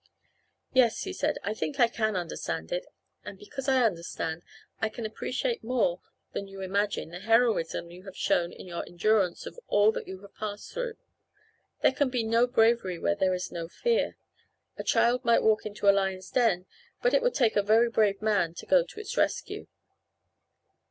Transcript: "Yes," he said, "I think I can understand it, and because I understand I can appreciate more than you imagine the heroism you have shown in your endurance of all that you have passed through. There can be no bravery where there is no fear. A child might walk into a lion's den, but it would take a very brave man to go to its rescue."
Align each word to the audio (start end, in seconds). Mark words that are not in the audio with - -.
"Yes," 0.73 1.03
he 1.03 1.13
said, 1.13 1.37
"I 1.43 1.53
think 1.53 1.79
I 1.79 1.87
can 1.87 2.15
understand 2.15 2.71
it, 2.71 2.87
and 3.23 3.37
because 3.37 3.67
I 3.69 3.83
understand 3.83 4.41
I 4.81 4.89
can 4.89 5.05
appreciate 5.05 5.63
more 5.63 6.01
than 6.33 6.47
you 6.47 6.61
imagine 6.61 7.09
the 7.09 7.19
heroism 7.19 7.91
you 7.91 8.01
have 8.05 8.17
shown 8.17 8.51
in 8.51 8.65
your 8.65 8.83
endurance 8.87 9.45
of 9.45 9.59
all 9.67 9.91
that 9.91 10.07
you 10.07 10.19
have 10.23 10.33
passed 10.33 10.73
through. 10.73 10.95
There 11.83 11.91
can 11.93 12.09
be 12.09 12.23
no 12.23 12.47
bravery 12.47 12.97
where 12.97 13.13
there 13.13 13.35
is 13.35 13.51
no 13.51 13.67
fear. 13.67 14.17
A 14.75 14.83
child 14.83 15.23
might 15.23 15.43
walk 15.43 15.67
into 15.67 15.87
a 15.87 15.93
lion's 15.93 16.31
den, 16.31 16.65
but 17.03 17.13
it 17.13 17.21
would 17.21 17.35
take 17.35 17.55
a 17.55 17.61
very 17.61 17.87
brave 17.91 18.23
man 18.23 18.55
to 18.55 18.65
go 18.65 18.81
to 18.83 18.99
its 18.99 19.15
rescue." 19.15 19.67